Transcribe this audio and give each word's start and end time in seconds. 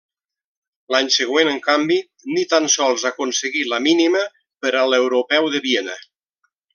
L'any 0.95 1.09
següent, 1.15 1.49
en 1.51 1.59
canvi, 1.67 1.97
ni 2.37 2.45
tan 2.55 2.65
sols 2.77 3.05
aconseguí 3.11 3.63
la 3.73 3.81
mínima 3.89 4.23
per 4.65 4.73
a 4.81 4.85
l'Europeu 4.95 5.51
de 5.57 5.63
Viena. 5.71 5.99